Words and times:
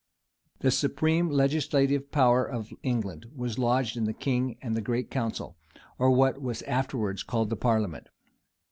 The 0.61 0.71
supreme 0.71 1.29
legislative 1.29 2.11
power 2.11 2.43
of 2.43 2.73
England 2.81 3.27
was 3.35 3.59
lodged 3.59 3.95
in 3.95 4.05
the 4.05 4.15
king 4.15 4.57
and 4.59 4.83
great 4.83 5.11
council, 5.11 5.57
or 5.99 6.09
what 6.09 6.41
was 6.41 6.63
afterwards 6.63 7.21
called 7.21 7.51
the 7.51 7.55
parliament. 7.55 8.07